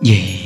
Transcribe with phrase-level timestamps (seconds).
[0.00, 0.39] di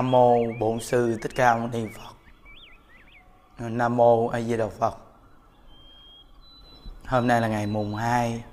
[0.00, 2.14] Nam mô Bổn sư Thích Ca Mâu Ni Phật.
[3.58, 4.96] Nam mô A Di Đà Phật.
[7.06, 8.44] Hôm nay là ngày mùng 2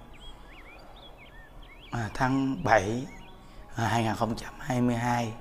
[1.92, 3.08] à, tháng 7
[3.76, 5.26] 2022.
[5.26, 5.32] À,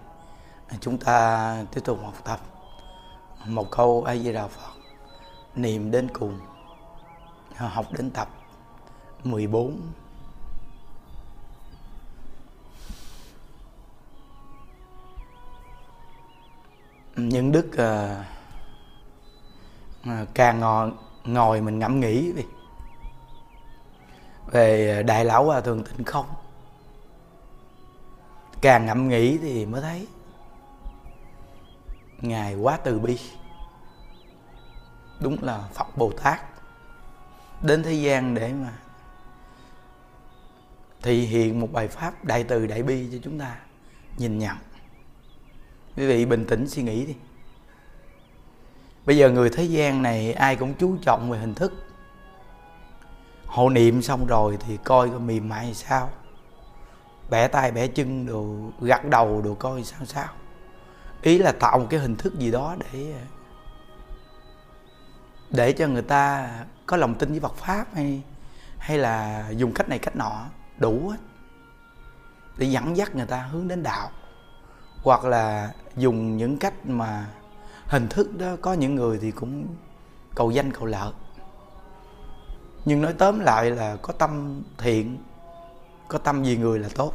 [0.68, 2.40] à, chúng ta tiếp tục học tập
[3.46, 4.72] một câu A Di Đà Phật
[5.54, 6.38] niệm đến cùng,
[7.56, 8.28] học đến tập
[9.24, 9.80] 14
[17.16, 18.16] những đức ờ,
[20.04, 20.90] ờ, à, càng ngồi
[21.24, 22.42] ngồi mình ngẫm nghĩ đi.
[24.46, 26.26] Về ờ, đại lão hòa thượng tịnh không
[28.60, 30.06] càng ngẫm nghĩ thì mới thấy
[32.20, 33.18] ngài quá từ bi
[35.20, 36.40] đúng là phật bồ tát
[37.62, 38.72] đến thế gian để mà
[41.02, 43.56] thị hiện một bài pháp đại từ đại bi cho chúng ta
[44.16, 44.56] nhìn nhận
[45.96, 47.14] quý vị bình tĩnh suy nghĩ đi.
[49.06, 51.72] Bây giờ người thế gian này ai cũng chú trọng về hình thức.
[53.46, 56.10] Hộ niệm xong rồi thì coi có mềm mại sao.
[57.30, 58.46] Bẻ tay bẻ chân đồ,
[58.80, 60.28] gật đầu đồ coi sao sao.
[61.22, 63.14] Ý là tạo một cái hình thức gì đó để
[65.50, 66.50] để cho người ta
[66.86, 68.22] có lòng tin với Phật pháp hay
[68.78, 70.44] hay là dùng cách này cách nọ,
[70.78, 71.18] đủ hết.
[72.56, 74.10] Để dẫn dắt người ta hướng đến đạo
[75.06, 77.30] hoặc là dùng những cách mà
[77.86, 79.76] hình thức đó, có những người thì cũng
[80.34, 81.12] cầu danh cầu lợi.
[82.84, 85.18] Nhưng nói tóm lại là có tâm thiện,
[86.08, 87.12] có tâm vì người là tốt.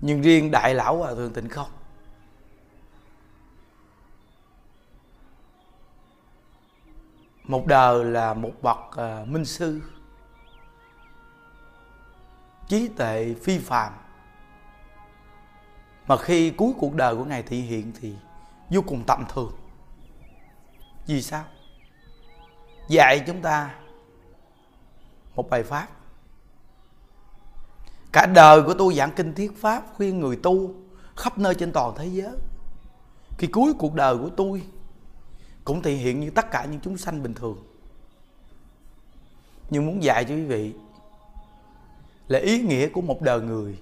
[0.00, 1.70] Nhưng riêng đại lão à, hòa thượng tịnh không?
[7.44, 9.80] Một đời là một bậc à, minh sư,
[12.68, 13.92] trí tuệ phi phàm
[16.08, 18.14] mà khi cuối cuộc đời của ngài thị hiện thì
[18.70, 19.52] vô cùng tầm thường.
[21.06, 21.44] Vì sao?
[22.88, 23.74] Dạy chúng ta
[25.34, 25.88] một bài pháp.
[28.12, 30.74] Cả đời của tôi giảng kinh thiết pháp, khuyên người tu
[31.16, 32.32] khắp nơi trên toàn thế giới.
[33.38, 34.62] Khi cuối cuộc đời của tôi
[35.64, 37.58] cũng thể hiện như tất cả những chúng sanh bình thường.
[39.70, 40.74] Nhưng muốn dạy cho quý vị
[42.28, 43.78] là ý nghĩa của một đời người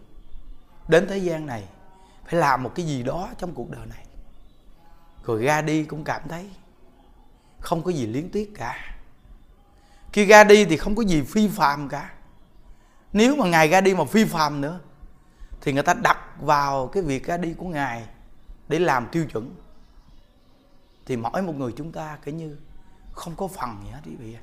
[0.88, 1.64] đến thế gian này
[2.26, 4.06] phải làm một cái gì đó trong cuộc đời này.
[5.24, 6.50] Rồi ra đi cũng cảm thấy
[7.60, 8.96] không có gì liên tiếc cả.
[10.12, 12.12] Khi ra đi thì không có gì phi phàm cả.
[13.12, 14.80] Nếu mà ngài ra đi mà phi phàm nữa,
[15.60, 18.06] thì người ta đặt vào cái việc ra đi của ngài
[18.68, 19.54] để làm tiêu chuẩn.
[21.06, 22.56] Thì mỗi một người chúng ta cái như
[23.12, 24.36] không có phần gì hết quý vị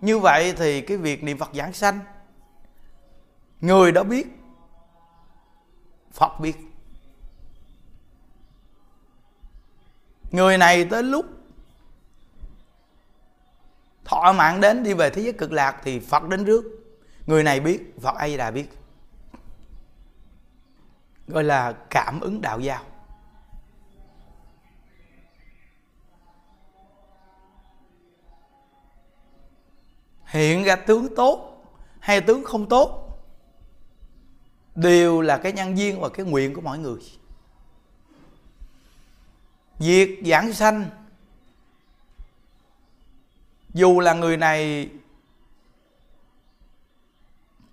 [0.00, 2.00] như vậy thì cái việc niệm phật giảng sanh,
[3.60, 4.26] người đó biết
[6.12, 6.56] phật biết.
[10.30, 11.26] Người này tới lúc
[14.04, 16.64] thọ mạng đến đi về thế giới cực lạc thì phật đến trước
[17.26, 18.68] người này biết, phật a di đà biết.
[21.26, 22.84] Gọi là cảm ứng đạo giao.
[30.24, 31.64] Hiện ra tướng tốt
[32.00, 33.01] hay tướng không tốt
[34.74, 37.00] đều là cái nhân duyên và cái nguyện của mọi người.
[39.78, 40.90] Việc giảng sanh,
[43.74, 44.88] dù là người này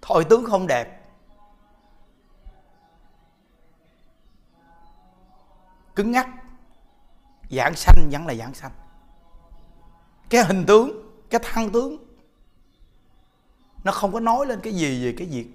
[0.01, 1.09] thôi tướng không đẹp,
[5.95, 6.29] cứng ngắc,
[7.49, 8.71] giảng sanh vẫn là giảng sanh.
[10.29, 11.97] Cái hình tướng, cái thân tướng,
[13.83, 15.47] nó không có nói lên cái gì về cái việc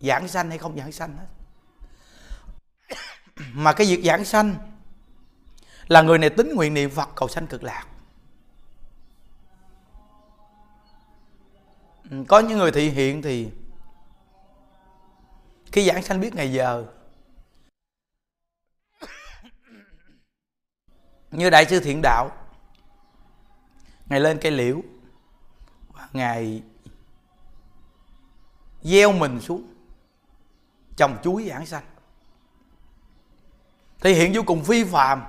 [0.00, 1.26] giảng sanh hay không giảng sanh hết.
[3.52, 4.54] Mà cái việc giảng sanh
[5.88, 7.86] là người này tính nguyện niệm phật cầu sanh cực lạc.
[12.10, 13.50] Ừ, có những người thị hiện thì
[15.72, 16.86] khi giảng sanh biết ngày giờ.
[21.30, 22.30] Như đại sư thiện đạo
[24.06, 24.82] ngày lên cây liễu
[26.12, 26.62] ngày
[28.82, 29.75] gieo mình xuống
[30.96, 31.84] trồng chuối giảng sanh.
[34.00, 35.22] Thì hiện vô cùng phi phàm.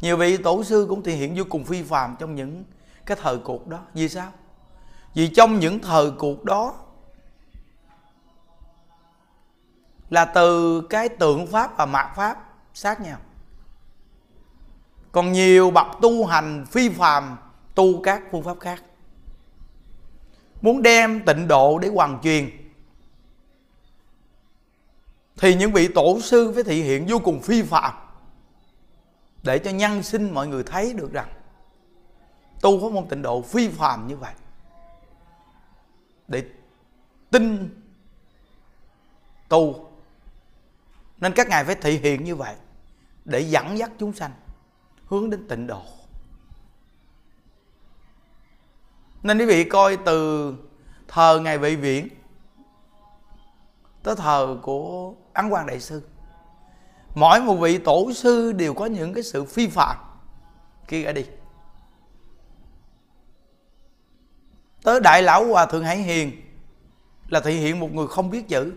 [0.00, 2.64] Nhiều vị tổ sư cũng thể hiện vô cùng phi phàm trong những
[3.06, 3.78] cái thời cuộc đó.
[3.94, 4.32] Vì sao?
[5.14, 6.74] Vì trong những thời cuộc đó
[10.10, 12.38] là từ cái tượng pháp và mạt pháp
[12.74, 13.18] sát nhau.
[15.12, 17.36] Còn nhiều bậc tu hành phi phàm
[17.74, 18.82] tu các phương pháp khác.
[20.62, 22.50] Muốn đem tịnh độ để hoàn truyền
[25.36, 27.94] thì những vị tổ sư phải thị hiện vô cùng phi phạm
[29.42, 31.28] để cho nhân sinh mọi người thấy được rằng
[32.60, 34.34] tu có môn tịnh độ phi phàm như vậy.
[36.28, 36.44] Để
[37.30, 37.74] tin
[39.48, 39.88] tu.
[41.20, 42.54] Nên các ngài phải thị hiện như vậy
[43.24, 44.32] để dẫn dắt chúng sanh
[45.06, 45.82] hướng đến tịnh độ.
[49.22, 50.54] Nên quý vị coi từ
[51.08, 52.08] thờ ngài vị viễn
[54.02, 56.02] tới thờ của ấn quan đại sư.
[57.14, 59.96] Mỗi một vị tổ sư đều có những cái sự phi phạm.
[60.86, 61.26] Khi ra đi.
[64.82, 66.32] Tới đại lão hòa thượng hải hiền
[67.28, 68.72] là thể hiện một người không biết chữ,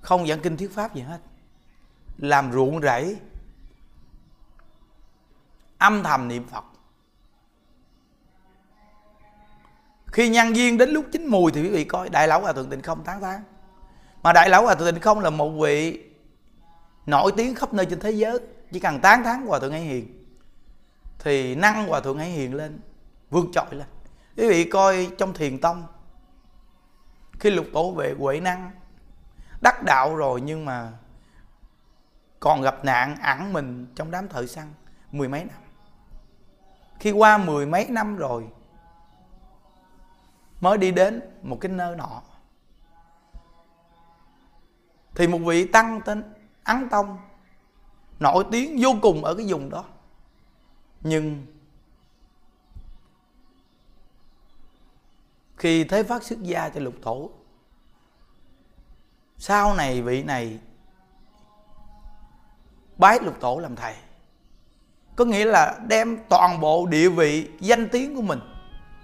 [0.00, 1.20] không giảng kinh thuyết pháp gì hết.
[2.18, 3.16] Làm ruộng rẫy,
[5.78, 6.64] âm thầm niệm phật.
[10.06, 12.70] Khi nhân duyên đến lúc chín mùi thì quý vị coi đại lão hòa thượng
[12.70, 13.42] tịnh không tán tán
[14.28, 16.04] mà đại lão hòa thượng không là một vị
[17.06, 18.38] nổi tiếng khắp nơi trên thế giới.
[18.72, 20.24] Chỉ cần tán thán hòa thượng hải hiền,
[21.18, 22.80] thì năng hòa thượng hải hiền lên,
[23.30, 23.86] vượt trội lên.
[24.36, 25.86] Quý vị coi trong thiền tông,
[27.40, 28.70] khi lục tổ về huệ năng,
[29.62, 30.92] đắc đạo rồi nhưng mà
[32.40, 34.72] còn gặp nạn ẩn mình trong đám thợ săn
[35.12, 35.58] mười mấy năm.
[37.00, 38.48] Khi qua mười mấy năm rồi,
[40.60, 42.22] mới đi đến một cái nơi nọ
[45.18, 46.22] thì một vị tăng tên
[46.64, 47.18] ấn tông,
[48.20, 49.84] nổi tiếng vô cùng ở cái vùng đó.
[51.00, 51.46] Nhưng
[55.56, 57.30] khi thế phát xuất gia cho lục tổ
[59.38, 60.58] sau này vị này
[62.96, 63.94] bái lục tổ làm thầy.
[65.16, 68.40] Có nghĩa là đem toàn bộ địa vị, danh tiếng của mình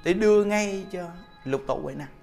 [0.04, 1.08] để đưa ngay cho
[1.44, 2.13] lục tổ huệ năng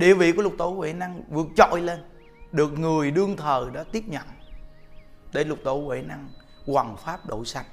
[0.00, 2.04] địa vị của lục tổ huệ năng vượt trội lên,
[2.52, 4.26] được người đương thờ đó tiếp nhận.
[5.32, 6.28] Để lục tổ huệ năng
[6.66, 7.64] hoằng pháp độ sanh.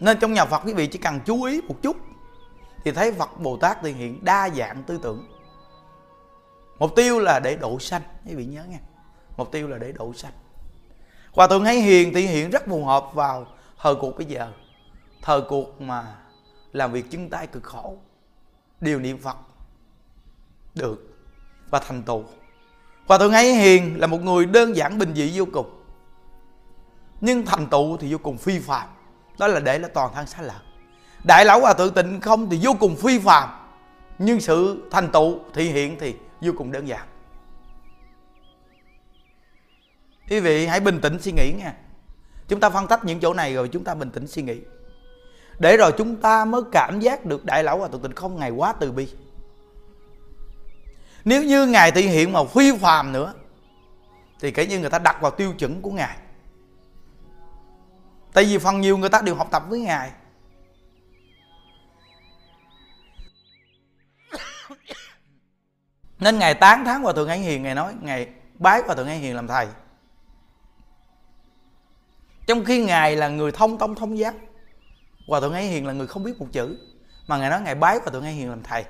[0.00, 1.96] Nên trong nhà phật quý vị chỉ cần chú ý một chút,
[2.84, 5.26] thì thấy phật bồ tát thể hiện đa dạng tư tưởng.
[6.78, 8.78] Mục tiêu là để độ sanh, quý vị nhớ nghe.
[9.36, 10.32] mục tiêu là để độ sanh.
[11.32, 13.46] Hòa thượng hay hiền thể hiện rất phù hợp vào
[13.78, 14.52] thời cuộc bây giờ.
[15.22, 16.16] Thời cuộc mà
[16.74, 17.96] làm việc chân tay cực khổ.
[18.80, 19.36] Điều niệm phật
[20.74, 21.16] được
[21.70, 22.24] và thành tựu.
[23.06, 25.82] Và tôi ngay hiền là một người đơn giản bình dị vô cùng.
[27.20, 28.88] Nhưng thành tựu thì vô cùng phi phàm
[29.38, 30.56] đó là để là toàn thân xá lợi
[31.24, 33.48] đại lão hòa tự tịnh không thì vô cùng phi phàm
[34.18, 37.06] nhưng sự thành tựu thị hiện thì vô cùng đơn giản.
[40.30, 41.74] Quý vị hãy bình tĩnh suy nghĩ nha.
[42.48, 44.60] Chúng ta phân tích những chỗ này rồi chúng ta bình tĩnh suy nghĩ
[45.58, 48.50] để rồi chúng ta mới cảm giác được đại lão hòa thượng tịnh không ngày
[48.50, 49.08] quá từ bi.
[51.24, 53.32] Nếu như ngài thị hiện mà phi phàm nữa,
[54.40, 56.16] thì kể như người ta đặt vào tiêu chuẩn của ngài.
[58.32, 60.10] Tại vì phần nhiều người ta đều học tập với ngài.
[66.18, 69.20] Nên ngài tán tháng hòa thượng an hiền, ngài nói, ngài bái hòa thượng an
[69.20, 69.66] hiền làm thầy.
[72.46, 74.34] Trong khi ngài là người thông tông thông giác
[75.26, 76.78] hòa thượng ấy hiền là người không biết một chữ,
[77.26, 78.84] mà ngài nói ngài bái hòa thượng ấy hiền làm thầy.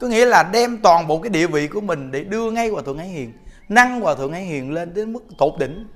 [0.00, 2.82] Có nghĩa là đem toàn bộ cái địa vị của mình để đưa ngay hòa
[2.82, 3.32] thượng ấy hiền,
[3.68, 5.86] nâng hòa thượng ấy hiền lên đến mức tột đỉnh.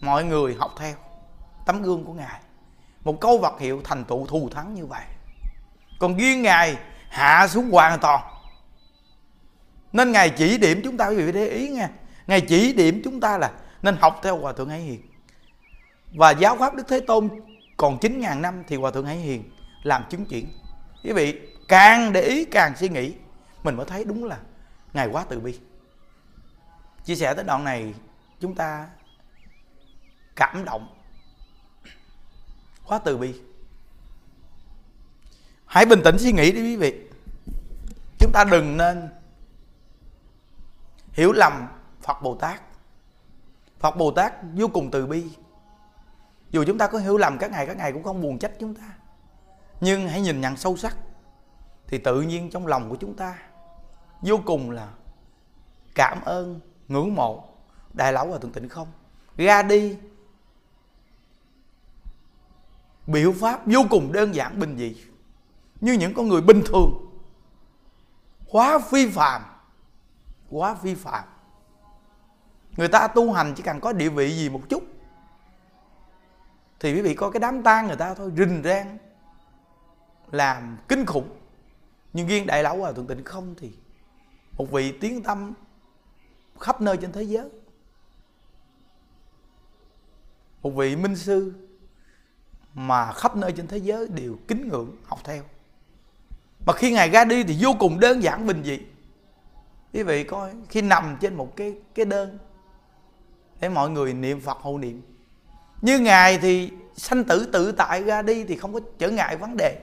[0.00, 0.94] Mọi người học theo
[1.66, 2.40] tấm gương của ngài.
[3.04, 5.04] Một câu vật hiệu thành tựu thù thắng như vậy.
[5.98, 6.76] Còn riêng ngài
[7.08, 8.20] hạ xuống hoàn toàn.
[9.92, 11.90] Nên ngài chỉ điểm chúng ta, quý vị để ý nha
[12.26, 13.50] ngài chỉ điểm chúng ta là
[13.82, 15.00] nên học theo hòa thượng hải hiền.
[16.14, 17.28] Và giáo pháp đức thế tôn
[17.78, 19.50] còn 9.000 năm thì hòa thượng hải hiền
[19.82, 20.52] làm chứng chuyển
[21.04, 23.14] quý vị, càng để ý, càng suy nghĩ,
[23.62, 24.38] mình mới thấy đúng là
[24.92, 25.58] ngài quá từ bi.
[27.04, 27.94] Chia sẻ tới đoạn này,
[28.40, 28.88] chúng ta
[30.36, 30.88] cảm động.
[32.84, 33.40] Quá từ bi.
[35.66, 37.00] Hãy bình tĩnh suy nghĩ đi quý vị.
[38.18, 39.08] Chúng ta đừng nên
[41.12, 41.68] hiểu lầm
[42.02, 42.62] phật bồ tát.
[43.78, 45.24] Phật bồ tát vô cùng từ bi
[46.50, 48.74] dù chúng ta có hiểu lầm các ngày các ngày cũng không buồn trách chúng
[48.74, 48.94] ta.
[49.80, 50.96] Nhưng hãy nhìn nhận sâu sắc,
[51.86, 53.38] thì tự nhiên trong lòng của chúng ta
[54.20, 54.88] vô cùng là
[55.94, 57.44] cảm ơn, ngưỡng mộ
[57.92, 58.88] đại lão và thượng tịnh không.
[59.36, 59.96] Ra đi.
[63.06, 64.96] Biểu pháp vô cùng đơn giản, bình dị.
[65.80, 67.08] Như những con người bình thường.
[68.46, 69.42] Quá phi phạm.
[70.50, 71.24] Quá phi phạm.
[72.76, 74.82] Người ta tu hành chỉ cần có địa vị gì một chút
[76.80, 78.98] thì quý vị coi cái đám tang người ta thôi, rình rang,
[80.30, 81.28] làm kinh khủng.
[82.12, 83.72] Nhưng riêng đại lão hòa thượng tịnh không thì
[84.52, 85.52] một vị tiếng tâm
[86.60, 87.48] khắp nơi trên thế giới.
[90.62, 91.52] Một vị minh sư
[92.74, 95.42] mà khắp nơi trên thế giới đều kính ngưỡng, học theo.
[96.66, 98.78] Mà khi ngài ra đi thì vô cùng đơn giản, bình dị.
[99.92, 102.38] Quý vị coi, khi nằm trên một cái cái đơn
[103.60, 105.02] để mọi người niệm phật hộ niệm
[105.82, 109.56] như ngài thì sanh tử tự tại ra đi thì không có trở ngại vấn
[109.56, 109.78] đề.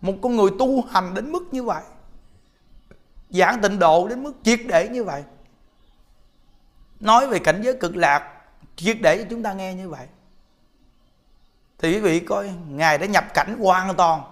[0.00, 1.82] Một con người tu hành đến mức như vậy,
[3.30, 5.22] giảng tịnh độ đến mức triệt để như vậy,
[7.00, 8.42] nói về cảnh giới cực lạc,
[8.76, 10.06] triệt để cho chúng ta nghe như vậy,
[11.78, 14.22] thì quý vị coi, ngài đã nhập cảnh hoàn toàn.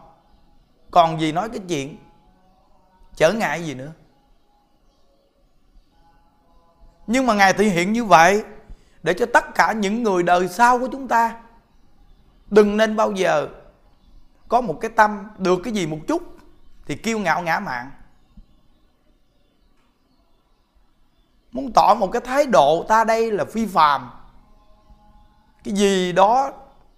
[0.90, 1.96] Còn gì nói cái chuyện
[3.16, 3.92] trở ngại gì nữa?
[7.06, 8.44] Nhưng mà ngài thể hiện như vậy
[9.02, 11.36] để cho tất cả những người đời sau của chúng ta
[12.50, 13.48] đừng nên bao giờ
[14.48, 16.22] có một cái tâm được cái gì một chút
[16.86, 17.90] thì kiêu ngạo ngã mạn.
[21.52, 24.10] Muốn tỏ một cái thái độ ta đây là phi phàm.
[25.64, 26.52] Cái gì đó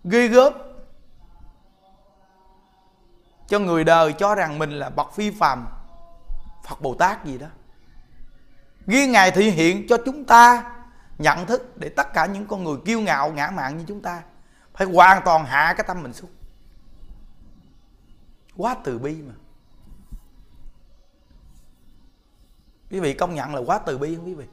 [0.05, 0.53] ghê gớm
[3.47, 5.67] cho người đời cho rằng mình là bậc phi phàm,
[6.65, 7.47] phật bồ tát gì đó.
[8.87, 10.75] Ghi ngài thị hiện cho chúng ta
[11.19, 14.23] nhận thức để tất cả những con người kiêu ngạo, ngã mạn như chúng ta
[14.75, 16.31] phải hoàn toàn hạ cái tâm mình xuống.
[18.57, 19.35] Quá từ bi mà.
[22.91, 24.45] Quý vị công nhận là quá từ bi không quý vị?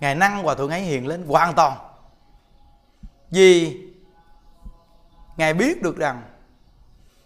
[0.00, 1.78] Ngài năng hòa thượng ấy hiền lên hoàn toàn.
[3.30, 3.80] Vì
[5.36, 6.22] ngài biết được rằng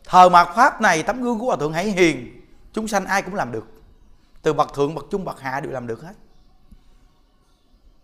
[0.04, 3.34] thờ mạt pháp này, tấm gương của hòa thượng hãy hiền, chúng sanh ai cũng
[3.34, 3.66] làm được.
[4.42, 6.14] Từ bậc thượng, bậc trung, bậc hạ đều làm được hết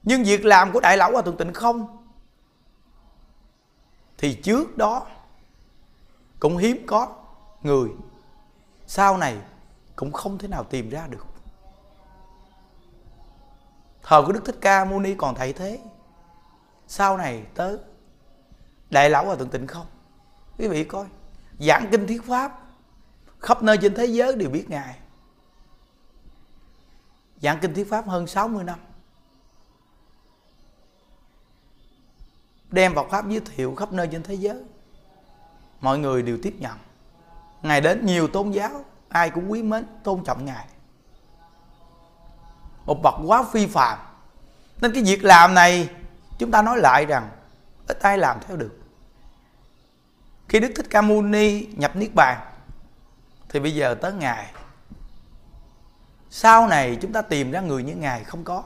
[0.08, 2.06] nhưng việc làm của đại lão hòa thượng tịnh không?
[4.18, 5.06] Thì trước đó,
[6.40, 7.16] cũng hiếm có
[7.62, 7.90] người
[8.86, 9.38] sau này
[9.96, 11.26] cũng không thể nào tìm ra được.
[14.02, 15.80] Thời của đức thích ca mâu ni còn thầy thế.
[16.86, 17.78] Sau này tới,
[18.90, 19.86] đại lão hòa thượng tịnh không?
[20.58, 21.06] Quý vị coi,
[21.58, 22.62] giảng kinh thuyết pháp,
[23.38, 24.98] khắp nơi trên thế giới đều biết ngài.
[27.42, 28.78] Giảng kinh thuyết pháp hơn 60 năm.
[32.70, 34.56] Đem vào pháp giới thiệu khắp nơi trên thế giới.
[35.80, 36.78] Mọi người đều tiếp nhận.
[37.62, 40.66] Ngài đến nhiều tôn giáo ai cũng quý mến tôn trọng ngài.
[42.86, 43.98] Một bậc quá phi phạm,
[44.80, 45.90] nên cái việc làm này
[46.38, 47.30] chúng ta nói lại rằng
[47.86, 48.78] ít ai làm theo được.
[50.48, 52.40] Khi đức thích ca mâu ni nhập niết bàn
[53.48, 54.46] thì bây giờ tới ngài.
[56.30, 58.62] Sau này chúng ta tìm ra người như ngài không có.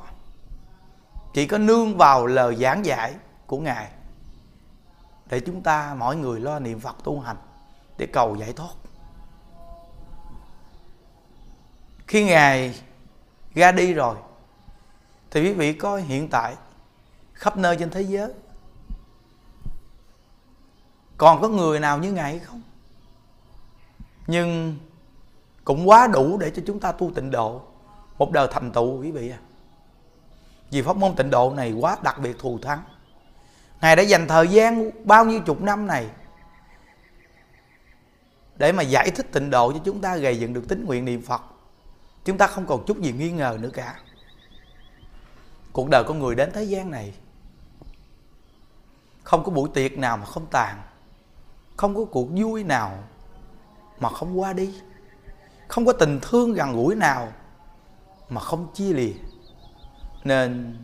[1.35, 3.15] Chỉ có nương vào lời giảng dạy
[3.53, 3.91] của ngài.
[5.27, 7.37] Để chúng ta, mỗi người lo niệm phật tu hành
[7.99, 8.75] để cầu giải thoát.
[12.07, 12.81] Khi ngài
[13.55, 14.17] ra đi rồi,
[15.31, 16.57] thì quý vị coi hiện tại
[17.33, 18.33] khắp nơi trên thế giới.
[21.17, 22.63] Còn có người nào như ngài hay không?
[24.27, 24.77] Nhưng
[25.65, 27.63] cũng quá đủ để cho chúng ta tu tịnh độ
[28.19, 29.39] một đời thành tựu quý vị à.
[30.71, 32.83] Vì pháp môn tịnh độ này quá đặc biệt thù thắng
[33.83, 36.07] ngài đã dành thời gian bao nhiêu chục năm này
[38.57, 41.23] để mà giải thích tịnh độ cho chúng ta gây dựng được tính nguyện niệm
[41.23, 41.43] phật?
[42.25, 44.01] Chúng ta không còn chút gì nghi ngờ nữa cả.
[45.73, 47.15] Cuộc đời con người đến thế gian này,
[49.23, 50.83] không có buổi tiệc nào mà không tàn,
[51.77, 52.99] không có cuộc vui nào
[53.99, 54.75] mà không qua đi,
[55.69, 57.33] không có tình thương gần gũi nào
[58.29, 59.13] mà không chia lìa.
[60.25, 60.77] Nên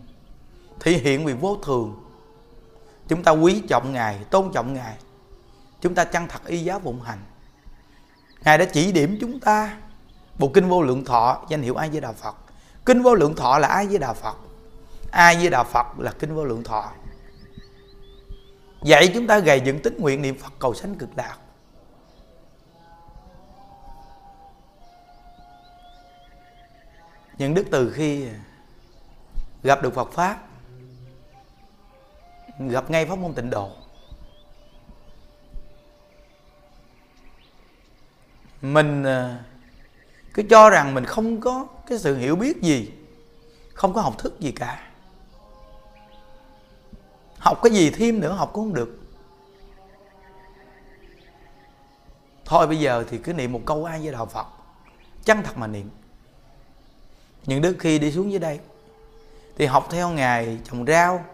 [0.81, 2.08] thể hiện vì vô thường
[3.09, 4.97] chúng ta quý trọng ngài, tôn trọng ngài.
[5.81, 7.19] Chúng ta chân thật y giáo phụng hành?
[8.45, 9.77] Ngài đã chỉ điểm chúng ta.
[10.39, 12.37] Bộ kinh vô lượng thọ, danh hiệu ai với đạo phật.
[12.85, 14.37] Kinh vô lượng thọ là ai với đạo phật.
[15.11, 16.93] Ai với đạo phật là kinh vô lượng thọ.
[18.81, 21.37] Vậy chúng ta gầy dựng tính nguyện niệm phật cầu sanh cực lạc.
[27.39, 28.29] Những đức từ khi
[29.63, 30.48] gặp được phật pháp
[32.59, 33.71] gặp ngay pháp môn tịnh độ.
[38.63, 39.45] Mình à,
[40.35, 42.93] cứ cho rằng mình không có cái sự hiểu biết gì,
[43.75, 44.91] không có học thức gì cả.
[47.39, 49.01] Học cái gì thêm nữa học cũng không được.
[52.45, 54.47] Thôi bây giờ thì cứ niệm một câu ai với đạo phật,
[55.25, 55.91] chân thật mà niệm.
[57.47, 58.61] Những đức khi đi xuống dưới đây,
[59.57, 61.25] thì học theo ngài trồng rau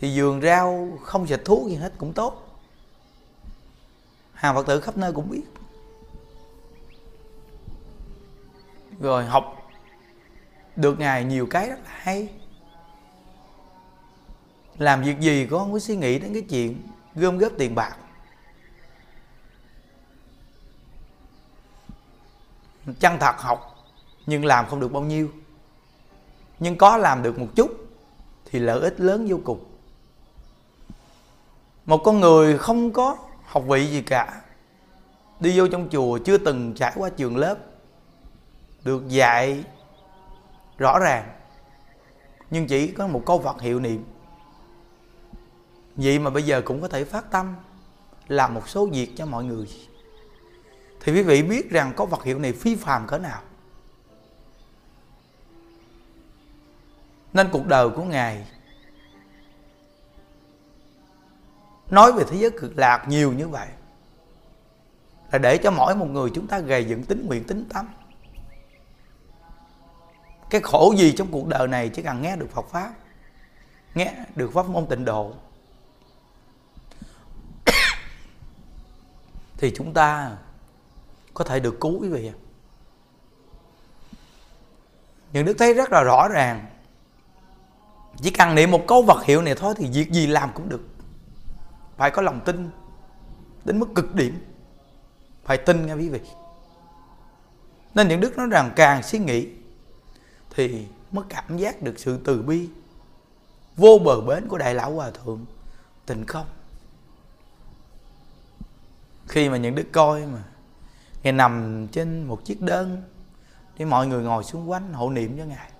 [0.00, 2.60] thì vườn rau không xịt thuốc gì hết cũng tốt.
[4.32, 5.42] Hàng phật tử khắp nơi cũng biết.
[9.00, 9.70] Rồi học
[10.76, 12.28] được ngài nhiều cái rất là hay.
[14.78, 16.82] Làm việc gì con không có suy nghĩ đến cái chuyện
[17.14, 17.96] gom góp tiền bạc.
[23.00, 23.76] Chân thật học,
[24.26, 25.30] nhưng làm không được bao nhiêu.
[26.58, 27.70] Nhưng có làm được một chút,
[28.44, 29.69] thì lợi ích lớn vô cùng
[31.86, 34.42] một con người không có học vị gì cả.
[35.40, 37.56] Đi vô trong chùa chưa từng trải qua trường lớp.
[38.84, 39.64] Được dạy
[40.78, 41.32] rõ ràng,
[42.50, 44.04] nhưng chỉ có một câu Phật hiệu niệm.
[45.96, 47.54] Vậy mà bây giờ cũng có thể phát tâm
[48.28, 49.66] làm một số việc cho mọi người.
[51.00, 53.42] Thì quý vị biết rằng có vật hiệu này phi phàm cỡ nào.
[57.32, 58.46] Nên cuộc đời của ngài
[61.90, 63.68] nói về thế giới cực lạc nhiều như vậy
[65.32, 67.88] là để cho mỗi một người chúng ta gầy dựng tính nguyện tính tâm.
[70.50, 72.92] Cái khổ gì trong cuộc đời này chỉ cần nghe được Phật pháp,
[73.94, 75.32] nghe được pháp môn tịnh độ,
[79.58, 80.36] thì chúng ta
[81.34, 82.30] có thể được cứu quý vị
[85.32, 86.66] những đức thấy rất là rõ ràng.
[88.22, 90.89] Chỉ cần niệm một câu vật hiệu này thôi thì việc gì làm cũng được
[92.00, 92.70] phải có lòng tin
[93.64, 94.38] đến mức cực điểm.
[95.44, 96.20] Phải tin nghe quý vị.
[97.94, 99.48] Nên những đức nói rằng càng suy nghĩ
[100.54, 102.68] thì mới cảm giác được sự từ bi
[103.76, 105.44] vô bờ bến của đại lão hòa thượng
[106.06, 106.46] tình không.
[109.28, 110.44] Khi mà những đức coi mà
[111.22, 113.02] ngài nằm trên một chiếc đơn
[113.78, 115.70] để mọi người ngồi xung quanh hộ niệm cho ngài,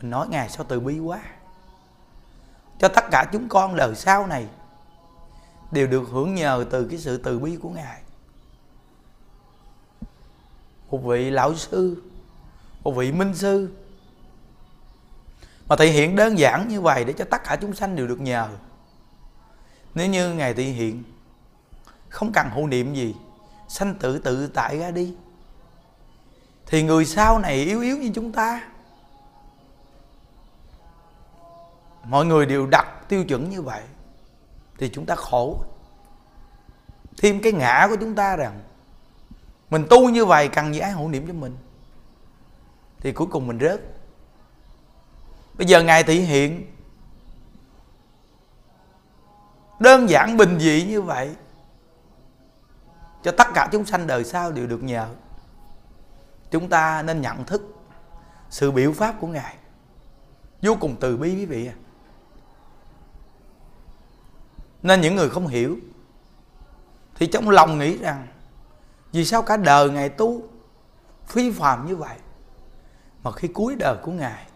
[0.00, 1.20] mình nói, ngài sao từ bi quá?
[2.80, 4.46] Cho tất cả chúng con đời sau này
[5.70, 8.00] đều được hưởng nhờ từ cái sự từ bi của ngài.
[10.90, 12.02] Một vị lão sư,
[12.82, 13.70] một vị minh sư.
[15.68, 18.20] Mà thể hiện đơn giản như vậy để cho tất cả chúng sanh đều được
[18.20, 18.48] nhờ.
[19.94, 21.02] Nếu như ngài thể hiện,
[22.08, 23.14] không cần hộ niệm gì,
[23.68, 25.14] sanh tự tự tại ra đi,
[26.66, 28.69] thì người sau này yếu yếu như chúng ta
[32.04, 33.82] mọi người đều đặt tiêu chuẩn như vậy
[34.78, 35.64] thì chúng ta khổ.
[37.18, 38.60] Thêm cái ngã của chúng ta rằng
[39.70, 41.56] mình tu như vậy cần gì ai hộ niệm cho mình?
[43.00, 43.80] Thì cuối cùng mình rớt.
[45.54, 46.76] Bây giờ ngài thị hiện
[49.80, 51.36] đơn giản bình dị như vậy
[53.22, 55.08] cho tất cả chúng sanh đời sau đều được nhờ.
[56.50, 57.62] Chúng ta nên nhận thức
[58.50, 59.54] sự biểu pháp của ngài
[60.62, 61.74] vô cùng từ bi quý vị à
[64.82, 65.76] nên những người không hiểu
[67.14, 68.26] thì trong lòng nghĩ rằng,
[69.12, 70.42] vì sao cả đời ngài tu
[71.26, 72.18] phi phàm như vậy,
[73.22, 74.46] mà khi cuối đời của ngài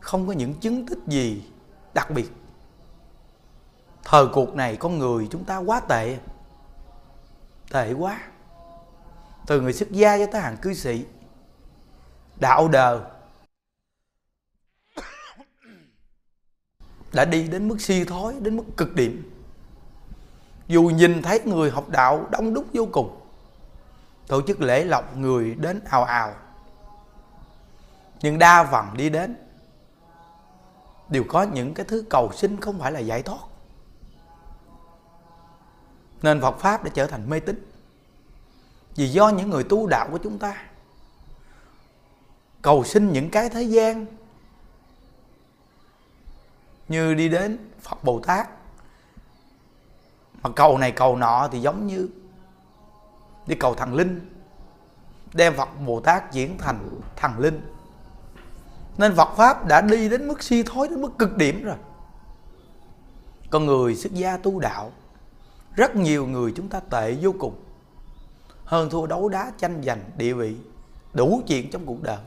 [0.00, 1.44] không có những chứng tích gì
[1.94, 2.32] đặc biệt?
[4.04, 6.18] Thời cuộc này con người chúng ta quá tệ
[7.70, 8.20] tệ quá.
[9.46, 11.04] Từ người xuất gia cho tới hàng cư sĩ,
[12.36, 12.98] đạo đời
[17.12, 19.30] đã đi đến mức suy thoái, đến mức cực điểm.
[20.68, 23.20] Dù nhìn thấy người học đạo đông đúc vô cùng,
[24.26, 26.34] tổ chức lễ lọc người đến ào ào.
[28.22, 29.36] Nhưng đa phần đi đến
[31.08, 33.40] đều có những cái thứ cầu sinh không phải là giải thoát.
[36.22, 37.66] Nên Phật Pháp đã trở thành mê tín.
[38.96, 40.56] Vì do những người tu đạo của chúng ta
[42.62, 44.06] Cầu sinh những cái thế gian
[46.90, 48.48] như đi đến Phật Bồ Tát.
[50.42, 52.08] Mà cầu này cầu nọ thì giống như
[53.46, 54.30] Đi cầu thần linh,
[55.34, 57.60] Đem Phật Bồ Tát diễn thành thần linh.
[58.98, 61.76] Nên Phật Pháp đã đi đến mức suy thối Đến mức cực điểm rồi.
[63.50, 64.92] Con người xuất gia tu đạo,
[65.74, 67.54] rất nhiều người chúng ta tệ vô cùng.
[68.64, 70.56] Hơn thua đấu đá, tranh giành, địa vị,
[71.12, 72.18] đủ chuyện trong cuộc đời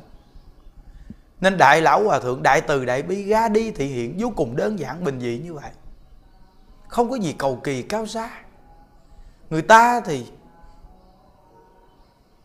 [1.43, 4.55] nên đại lão hòa thượng, đại từ, đại bi ra đi thị hiện vô cùng
[4.55, 5.71] đơn giản, bình dị như vậy.
[6.87, 8.29] Không có gì cầu kỳ cao xa.
[9.49, 10.31] Người ta thì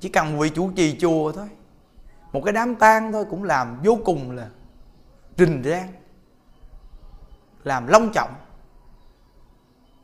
[0.00, 1.48] chỉ cần một vị chủ trì chùa thôi.
[2.32, 4.48] Một cái đám tang thôi cũng làm vô cùng là
[5.36, 5.92] rình rang,
[7.64, 8.34] làm long trọng.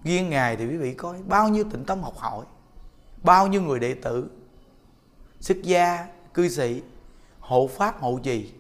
[0.04, 2.44] Riêng ngài thì quý vị coi, bao nhiêu tịnh tâm học hỏi,
[3.22, 4.30] bao nhiêu người đệ tử
[5.40, 6.83] xuất gia, cư sĩ,
[7.40, 8.52] hộ pháp, hộ trì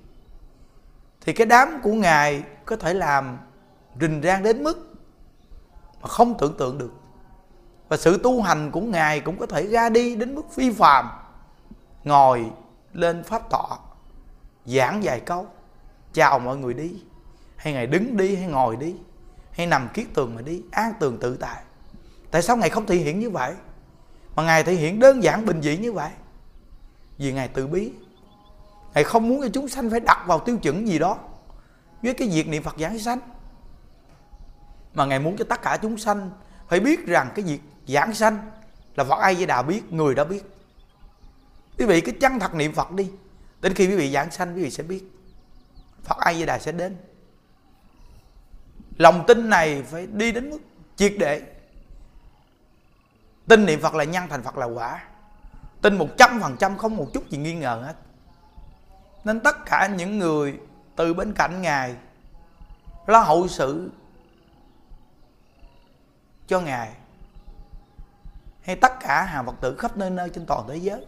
[1.24, 3.38] thì cái đám của ngài có thể làm
[4.00, 4.94] rình rang đến mức
[6.02, 6.92] mà không tưởng tượng được.
[7.88, 11.08] Và sự tu hành của ngài cũng có thể ra đi đến mức phi phàm,
[12.04, 12.50] ngồi
[12.92, 13.78] lên pháp tọa,
[14.66, 15.46] giảng vài câu,
[16.12, 17.02] chào mọi người đi.
[17.56, 18.94] Hay ngài đứng đi, hay ngồi đi,
[19.52, 21.62] hay nằm kiết tường mà đi, an tường tự tại.
[22.30, 23.54] Tại sao ngài không thể hiện như vậy?
[24.36, 26.10] Mà ngài thể hiện đơn giản, bình dị như vậy.
[27.18, 27.92] Vì ngài từ bí
[28.94, 31.18] ngài không muốn cho chúng sanh phải đặt vào tiêu chuẩn gì đó
[32.02, 33.18] với cái việc niệm phật giảng sanh.
[34.94, 36.30] Mà ngài muốn cho tất cả chúng sanh
[36.68, 38.50] phải biết rằng cái việc giảng sanh
[38.96, 40.42] là phật ai với đà biết, người đã biết.
[41.78, 43.10] Quý vị cứ chân thật niệm phật đi,
[43.60, 45.04] đến khi quý vị giảng sanh, quý vị sẽ biết.
[46.02, 46.96] Phật ai với đà sẽ đến.
[48.96, 50.58] Lòng tin này phải đi đến mức
[50.96, 51.42] triệt để.
[53.48, 55.04] Tin niệm phật là nhân, thành phật là quả.
[55.82, 57.94] Tin một trăm phần trăm không một chút gì nghi ngờ hết
[59.24, 60.60] nên tất cả những người
[60.96, 61.96] từ bên cạnh ngài
[63.06, 63.90] lo hậu sự
[66.46, 66.92] cho ngài,
[68.62, 71.06] hay tất cả hàng phật tử khắp nơi nơi trên toàn thế giới.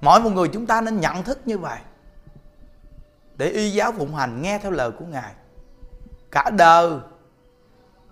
[0.00, 1.78] Mỗi một người chúng ta nên nhận thức như vậy
[3.36, 5.32] để y giáo phụng hành nghe theo lời của ngài.
[6.30, 6.98] Cả đời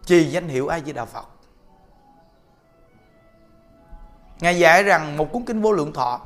[0.05, 1.29] trì danh hiệu a di đà phật.
[4.41, 6.21] Ngài dạy rằng một cuốn kinh vô lượng thọ,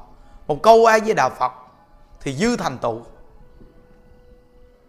[0.46, 1.52] một câu a di đà phật
[2.24, 3.02] thì dư thành tựu.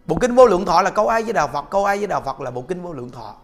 [0.06, 2.20] Bộ kinh vô lượng thọ là câu ai với đà phật, câu ai với đà
[2.20, 3.36] phật là bộ kinh vô lượng thọ.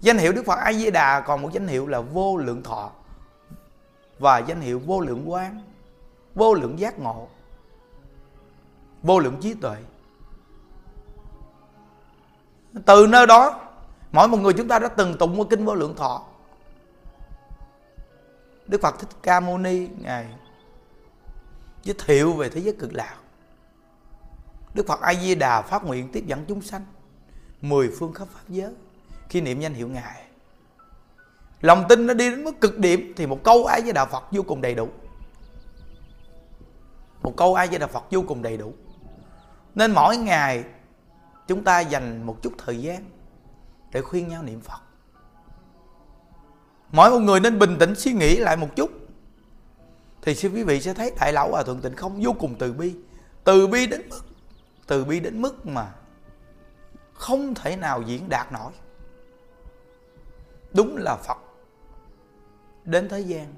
[0.00, 2.90] Danh hiệu đức phật a di đà còn một danh hiệu là vô lượng thọ
[4.18, 5.62] và danh hiệu vô lượng quán,
[6.34, 7.28] vô lượng giác ngộ,
[9.02, 9.76] vô lượng trí tuệ.
[12.86, 13.60] Từ nơi đó,
[14.12, 16.22] mỗi một người chúng ta đã từng tụng qua kinh vô lượng thọ.
[18.66, 20.26] Đức phật thích ca mâu ni, ngài
[21.86, 23.16] giới thiệu về thế giới cực lạc.
[24.74, 26.84] Đức phật a di đà phát nguyện tiếp dẫn chúng sanh
[27.60, 28.72] mười phương khắp pháp giới
[29.28, 30.22] khi niệm danh hiệu ngài.
[31.60, 34.24] Lòng tin nó đi đến mức cực điểm thì một câu ai với Đạo phật
[34.30, 34.88] vô cùng đầy đủ.
[37.22, 38.72] Một câu ai với Đạo phật vô cùng đầy đủ.
[39.74, 40.64] Nên mỗi ngày
[41.46, 43.04] chúng ta dành một chút thời gian
[43.92, 44.80] để khuyên nhau niệm phật.
[46.92, 48.90] Mỗi một người nên bình tĩnh suy nghĩ lại một chút
[50.26, 52.72] thì xin quý vị sẽ thấy đại lão hòa thượng tịnh không vô cùng từ
[52.72, 52.94] bi.
[53.44, 54.20] Từ bi đến mức,
[54.86, 55.92] từ bi đến mức mà
[57.14, 58.72] không thể nào diễn đạt nổi.
[60.74, 61.38] Đúng là phật
[62.84, 63.54] đến thế gian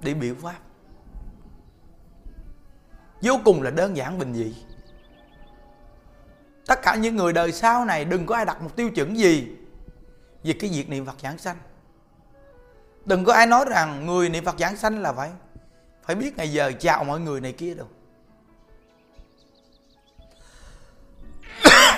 [0.00, 0.58] để biểu pháp.
[3.22, 4.54] Vô cùng là đơn giản bình dị.
[6.66, 9.56] Tất cả những người đời sau này đừng có ai đặt một tiêu chuẩn gì
[10.44, 11.56] về cái việc niệm phật giảng sanh.
[13.04, 15.30] Đừng có ai nói rằng người niệm phật giảng sanh là phải
[16.06, 17.86] phải biết ngày giờ chào mọi người này kia đâu.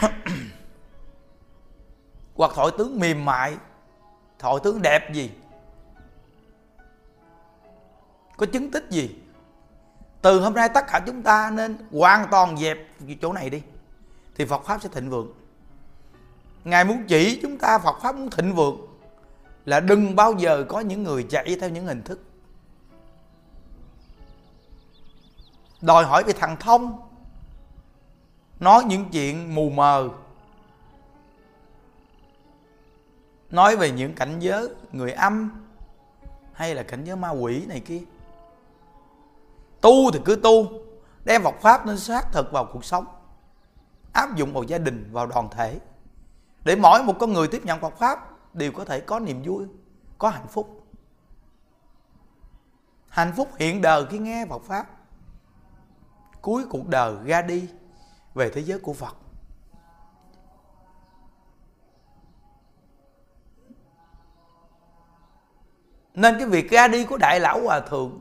[2.35, 3.57] Hoặc thổi tướng mềm mại
[4.38, 5.31] thổi tướng đẹp gì?
[8.37, 9.16] Có chứng tích gì?
[10.23, 12.79] Từ hôm nay tất cả chúng ta nên hoàn toàn dẹp
[13.21, 13.62] chỗ này đi,
[14.35, 15.33] thì Phật pháp sẽ thịnh vượng.
[16.64, 18.81] Ngài muốn chỉ chúng ta Phật pháp muốn thịnh vượng
[19.64, 22.21] là đừng bao giờ có những người chạy theo những hình thức.
[25.81, 27.09] Đòi hỏi về thằng thông
[28.61, 30.09] nói những chuyện mù mờ,
[33.51, 35.64] nói về những cảnh giới người âm
[36.53, 38.01] hay là cảnh giới ma quỷ này kia.
[39.81, 40.67] Tu thì cứ tu,
[41.25, 43.07] đem Phật pháp nên xác thực vào cuộc sống,
[44.12, 45.79] áp dụng vào gia đình, vào đoàn thể,
[46.64, 49.67] để mỗi một con người tiếp nhận Phật pháp đều có thể có niềm vui,
[50.19, 50.87] có hạnh phúc.
[53.09, 54.98] Hạnh phúc hiện đời khi nghe Phật pháp
[56.42, 57.68] cuối cuộc đời ra đi
[58.35, 59.16] về thế giới của Phật.
[66.14, 68.20] Nên cái việc ra đi của đại lão hòa thượng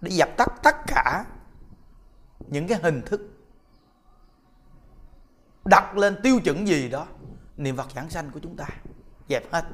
[0.00, 1.24] để dập tắt tất cả
[2.46, 3.20] những cái hình thức
[5.64, 7.06] đặt lên tiêu chuẩn gì đó,
[7.56, 8.66] niệm phật giảng sanh của chúng ta,
[9.28, 9.64] dẹp hết.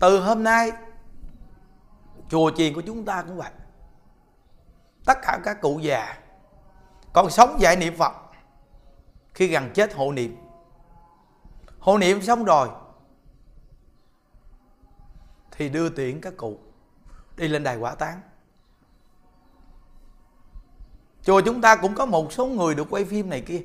[0.00, 0.72] Từ hôm nay,
[2.28, 3.50] chùa chiền của chúng ta cũng vậy
[5.04, 6.18] tất cả các cụ già
[7.12, 8.12] còn sống dạy niệm phật
[9.34, 10.36] khi gần chết hộ niệm.
[11.78, 12.68] Hộ niệm xong rồi
[15.50, 16.58] thì đưa tiễn các cụ
[17.36, 18.20] đi lên đài quả táng.
[21.22, 23.62] Chùa chúng ta cũng có một số người được quay phim này kia.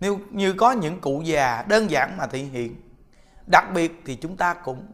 [0.00, 2.76] Nếu như có những cụ già đơn giản mà thị hiện,
[3.46, 4.86] đặc biệt thì chúng ta cũng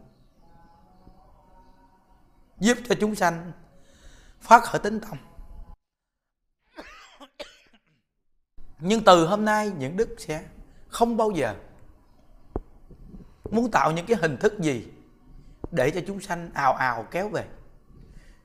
[2.63, 3.51] giúp cho chúng sanh
[4.41, 5.17] phát khởi tính tâm
[8.79, 10.43] nhưng từ hôm nay, những đức sẽ
[10.87, 11.55] không bao giờ
[13.51, 14.87] muốn tạo những cái hình thức gì
[15.71, 17.45] để cho chúng sanh ào ào kéo về.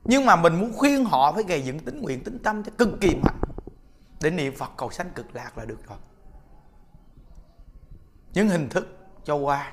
[0.05, 2.89] Nhưng mà mình muốn khuyên họ phải gây dựng tính nguyện, tính tâm cho cực
[3.01, 3.41] kỳ mạnh
[4.21, 5.99] để niệm phật cầu sanh cực lạc là được rồi.
[8.33, 9.73] Những hình thức cho qua.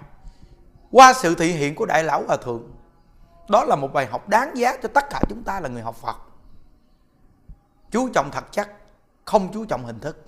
[0.91, 2.74] Qua sự thị hiện của đại lão hòa thượng
[3.49, 5.95] đó là một bài học đáng giá cho tất cả chúng ta là người học
[5.95, 6.17] phật.
[7.91, 8.69] Chú trọng thật chắc,
[9.25, 10.25] không chú trọng hình thức.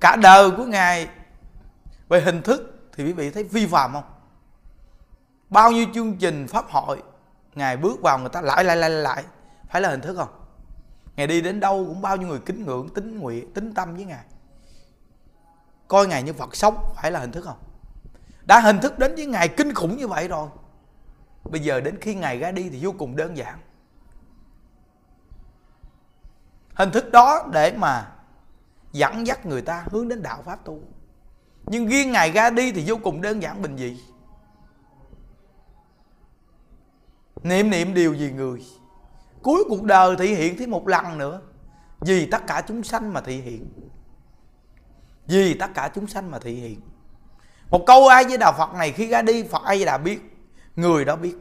[0.00, 1.08] Cả đời của ngài,
[2.08, 4.04] về hình thức thì quý vị thấy vi phạm không?
[5.48, 7.02] Bao nhiêu chương trình pháp hội,
[7.54, 9.24] ngài bước vào người ta lại lại lại lại.
[9.70, 10.28] Phải là hình thức không?
[11.16, 14.04] Ngài đi đến đâu cũng bao nhiêu người kính ngưỡng tính nguyện tính tâm với
[14.04, 14.24] ngài.
[15.88, 17.58] Coi ngài như phật sống, phải là hình thức không?
[18.46, 20.48] Đã hình thức đến với ngài kinh khủng như vậy rồi.
[21.44, 23.58] Bây giờ đến khi ngài ra đi thì vô cùng đơn giản.
[26.74, 28.12] Hình thức đó để mà
[28.92, 30.80] dẫn dắt người ta hướng đến đạo pháp tu.
[31.66, 34.00] Nhưng riêng ngài ra đi thì vô cùng đơn giản bình dị.
[37.42, 38.64] Niệm niệm điều gì người?
[39.42, 41.40] Cuối cuộc đời thị hiện thêm một lần nữa.
[42.00, 43.68] Vì tất cả chúng sanh mà thị hiện.
[45.26, 46.80] Vì tất cả chúng sanh mà thị hiện
[47.70, 50.20] một câu ai với đạo phật này khi ra đi, phật ai đã biết,
[50.76, 51.36] người đó biết.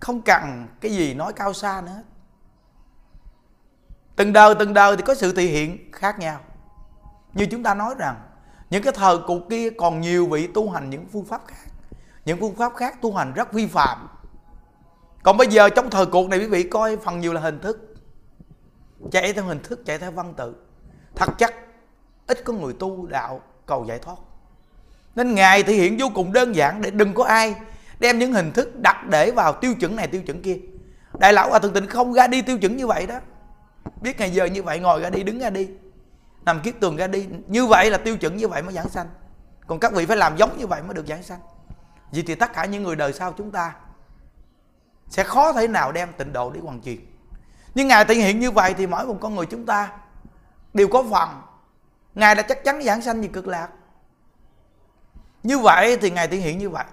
[0.00, 2.02] Không cần cái gì nói cao xa nữa
[4.20, 6.40] từng đời từng đời thì có sự thể hiện khác nhau.
[7.32, 8.16] Như chúng ta nói rằng,
[8.70, 11.72] những cái thời cụ kia còn nhiều vị tu hành những phương pháp khác.
[12.24, 14.08] Những phương pháp khác tu hành rất vi phạm.
[15.22, 17.94] Còn bây giờ trong thời cuộc này quý vị coi phần nhiều là hình thức.
[19.12, 20.54] Chạy theo hình thức, chạy theo văn tự.
[21.14, 21.54] Thật chắc,
[22.26, 24.16] ít có người tu đạo cầu giải thoát.
[25.16, 27.54] Nên ngài thể hiện vô cùng đơn giản để đừng có ai
[27.98, 30.56] đem những hình thức đặt để vào tiêu chuẩn này, tiêu chuẩn kia.
[31.18, 33.18] Đại lão hòa thượng tịnh không ra đi tiêu chuẩn như vậy đó.
[34.00, 35.68] Biết ngày giờ như vậy, ngồi ra đi, đứng ra đi.
[36.44, 39.06] Nằm kiết tường ra đi, như vậy là tiêu chuẩn như vậy mới giảng sanh.
[39.66, 41.40] Còn các vị phải làm giống như vậy mới được giảng sanh.
[42.12, 43.74] Vì thì tất cả những người đời sau chúng ta
[45.08, 46.98] sẽ khó thể nào đem tịnh độ đi hoàn truyền.
[47.74, 49.92] Nhưng ngài thể hiện như vậy thì mỗi một con người chúng ta
[50.74, 51.28] đều có phần
[52.14, 53.68] ngài đã chắc chắn giảng sanh về cực lạc.
[55.42, 56.84] Như vậy thì ngài thể hiện như vậy.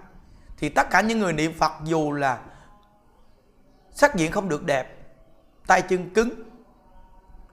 [0.56, 2.38] Thì tất cả những người niệm phật dù là
[3.92, 4.98] sắc diện không được đẹp,
[5.66, 6.30] tay chân cứng,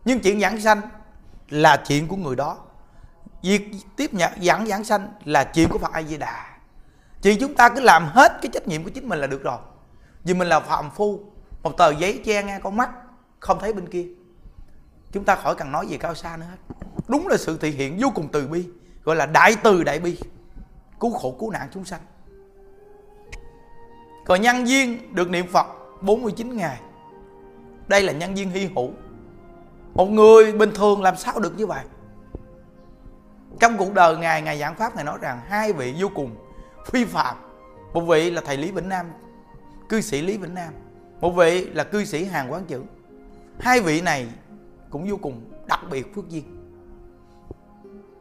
[0.06, 0.82] nhưng chuyện giảng sanh
[1.49, 2.58] là chuyện của người đó.
[3.41, 6.56] Việc tiếp nhận, giảng giảng sanh là chuyện của phật a di đà
[7.25, 9.58] chỉ chúng ta cứ làm hết cái trách nhiệm của chính mình là được rồi.
[10.23, 11.19] Vì mình là phạm phu,
[11.63, 12.89] một tờ giấy che ngang con mắt,
[13.39, 14.06] không thấy bên kia.
[15.12, 16.74] Chúng ta khỏi cần nói gì cao xa nữa hết
[17.08, 18.65] đúng là sự thể hiện vô cùng từ bi
[19.04, 20.18] gọi là đại từ đại bi.
[21.00, 22.02] Cứu khổ cứu nạn chúng sanh.
[24.26, 25.68] Còn nhân viên được niệm Phật
[26.02, 26.80] 49 ngày.
[27.88, 28.91] Đây là nhân viên hy hữu.
[29.94, 31.86] Một người bình thường làm sao được như vậy?
[33.60, 36.36] Trong cuộc đời Ngài, Ngài giảng Pháp Ngài nói rằng Hai vị vô cùng
[36.86, 37.36] phi phạm.
[37.94, 39.06] Một vị là thầy Lý Vĩnh Nam
[39.89, 40.74] Cư sĩ Lý Vĩnh Nam.
[41.22, 42.84] Một vị là cư sĩ Hàng Quán Chữ.
[43.60, 44.28] Hai vị này
[44.89, 46.55] cũng vô cùng đặc biệt phước duyên.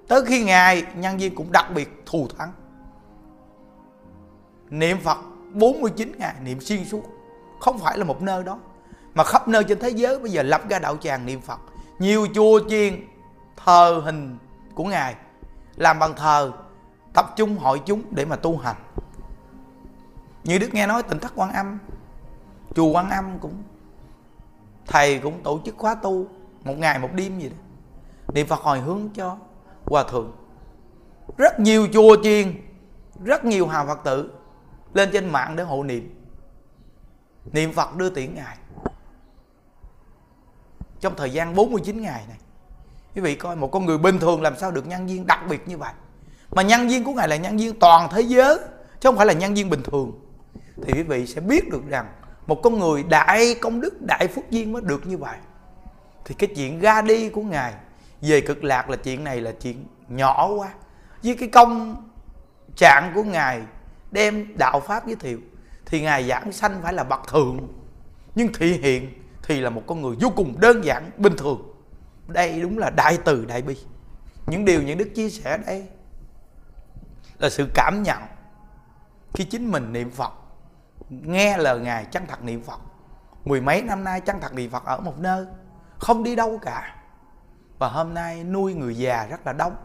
[0.09, 2.53] Tới khi Ngài, nhân viên cũng đặc biệt thù thắng.
[4.71, 5.19] Niệm Phật
[5.53, 7.03] 49 ngày niệm xuyên suốt,
[7.61, 8.59] Không phải là một nơi đó,
[9.15, 11.61] Mà khắp nơi trên thế giới bây giờ lập ra đạo tràng niệm Phật.
[11.99, 13.09] Nhiều chùa chiền,
[13.57, 14.39] thờ hình
[14.75, 15.15] của Ngài,
[15.77, 16.53] Làm bằng thờ,
[17.15, 18.77] tập trung hội chúng để mà tu hành.
[20.45, 21.79] Như Đức nghe nói, tỉnh thất quan âm,
[22.75, 23.63] Chùa quan âm cũng,
[24.87, 26.27] Thầy cũng tổ chức khóa tu
[26.65, 27.57] Một ngày một đêm gì đó.
[28.33, 29.37] Niệm Phật hồi hướng cho
[29.87, 30.33] hòa thượng.
[31.37, 32.55] Rất nhiều chùa chiền,
[33.25, 34.31] rất nhiều hào phật tử
[34.95, 36.15] lên trên mạng để hộ niệm.
[37.53, 38.57] Niệm phật đưa tiễn ngài.
[41.01, 42.39] Trong thời gian 49 ngày này,
[43.15, 45.69] quý vị coi một con người bình thường làm sao được nhân viên đặc biệt
[45.69, 45.93] như vậy?
[46.51, 48.59] Mà nhân viên của ngài là nhân viên toàn thế giới,
[49.01, 50.13] chứ không phải là nhân viên bình thường.
[50.83, 52.07] Thì quý vị sẽ biết được rằng
[52.47, 55.39] một con người đại công đức, đại phúc duyên mới được như vậy.
[56.25, 57.75] Thì cái chuyện ra đi của ngài
[58.29, 60.69] về cực lạc là chuyện này là chuyện nhỏ quá.
[61.23, 61.97] Với cái công
[62.77, 63.63] trạng của ngài
[64.11, 65.41] đem đạo pháp giới thiệu,
[65.87, 67.69] thì ngài giảng sanh phải là bậc thượng.
[68.35, 71.75] Nhưng thị hiện thì là một con người vô cùng đơn giản, bình thường.
[72.27, 73.77] Đây đúng là đại từ đại bi.
[74.47, 75.87] Những điều những đức chia sẻ đây
[77.39, 78.23] là sự cảm nhận
[79.35, 80.33] khi chính mình niệm phật.
[81.09, 82.81] Nghe lời ngài, chân thật niệm phật.
[83.45, 85.47] Mười mấy năm nay, chân thật niệm phật ở một nơi,
[85.99, 86.97] không đi đâu cả
[87.79, 89.77] và hôm nay nuôi người già rất là đông.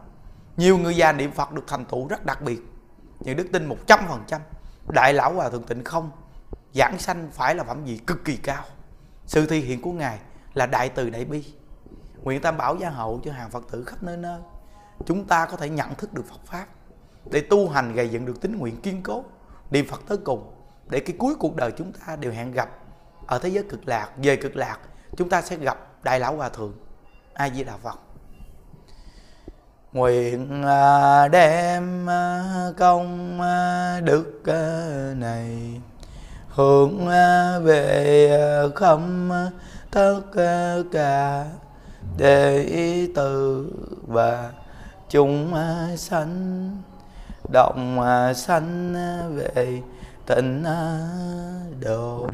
[0.56, 2.60] Nhiều người già niệm phật được thành tựu rất đặc biệt.
[3.20, 4.40] Những đức tin một trăm phần trăm.
[4.88, 6.10] Đại lão hòa thượng tịnh không,
[6.74, 8.64] giảng sanh phải là phẩm gì cực kỳ cao.
[9.26, 10.18] Sự thi hiện của ngài
[10.54, 11.44] là đại từ đại bi.
[12.22, 14.40] Nguyện tam bảo gia hậu cho hàng phật tử khắp nơi nơi,
[15.06, 16.66] chúng ta có thể nhận thức được phật pháp.
[17.30, 19.24] Để tu hành gây dựng được tính nguyện kiên cố,
[19.70, 20.54] niệm phật tới cùng,
[20.88, 22.68] để cái cuối cuộc đời chúng ta đều hẹn gặp.
[23.26, 24.78] Ở thế giới cực lạc, về cực lạc,
[25.16, 26.72] chúng ta sẽ gặp đại lão hòa thượng
[27.40, 27.98] a di đà phật.
[29.92, 32.44] Nguyện à, đem à,
[32.78, 34.42] công à, đức
[35.16, 35.80] này
[36.48, 37.08] hướng
[37.62, 38.38] về
[38.74, 39.30] khâm
[39.90, 40.20] tất
[40.92, 41.44] cả
[42.18, 43.66] đệ tử
[44.06, 44.50] và
[45.10, 45.54] chúng
[45.96, 46.76] sanh.
[47.52, 48.00] Động
[48.36, 48.94] sanh
[49.36, 49.82] về
[50.26, 50.64] tịnh
[51.80, 52.28] độ.